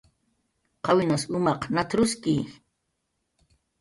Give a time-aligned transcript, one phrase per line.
[0.85, 2.35] "¿Qawinas umaq nat""ruski?"